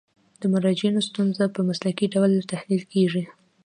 [0.41, 3.23] د مراجعینو ستونزې په مسلکي ډول تحلیل کیږي.